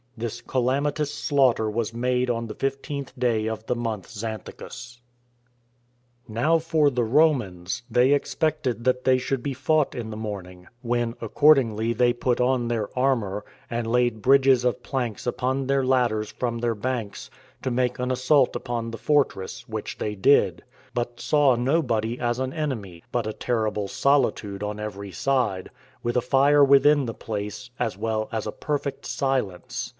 This 0.17 0.41
calamitous 0.41 1.11
slaughter 1.13 1.69
was 1.69 1.93
made 1.93 2.29
on 2.29 2.47
the 2.47 2.53
fifteenth 2.55 3.13
day 3.17 3.47
of 3.47 3.65
the 3.65 3.75
month 3.75 4.07
Xanthicus 4.09 4.99
[Nisan]. 6.27 6.27
2. 6.27 6.33
Now 6.33 6.59
for 6.59 6.89
the 6.89 7.03
Romans, 7.03 7.83
they 7.89 8.11
expected 8.13 8.83
that 8.83 9.03
they 9.03 9.17
should 9.17 9.41
be 9.41 9.53
fought 9.53 9.95
in 9.95 10.09
the 10.09 10.17
morning, 10.17 10.67
when, 10.81 11.15
accordingly, 11.21 11.93
they 11.93 12.13
put 12.13 12.41
on 12.41 12.67
their 12.67 12.89
armor, 12.97 13.45
and 13.69 13.87
laid 13.87 14.21
bridges 14.23 14.65
of 14.65 14.83
planks 14.83 15.25
upon 15.25 15.65
their 15.65 15.83
ladders 15.85 16.31
from 16.31 16.59
their 16.59 16.75
banks, 16.75 17.29
to 17.61 17.71
make 17.71 17.97
an 17.97 18.11
assault 18.11 18.55
upon 18.55 18.91
the 18.91 18.97
fortress, 18.99 19.67
which 19.67 19.97
they 19.97 20.13
did; 20.15 20.63
but 20.93 21.19
saw 21.19 21.55
nobody 21.55 22.19
as 22.19 22.37
an 22.39 22.53
enemy, 22.53 23.03
but 23.11 23.27
a 23.27 23.33
terrible 23.33 23.87
solitude 23.87 24.61
on 24.63 24.79
every 24.79 25.11
side, 25.11 25.69
with 26.03 26.17
a 26.17 26.21
fire 26.21 26.63
within 26.65 27.05
the 27.05 27.13
place, 27.13 27.69
as 27.79 27.97
well 27.97 28.27
as 28.31 28.45
a 28.47 28.51
perfect 28.51 29.05
silence. 29.05 29.89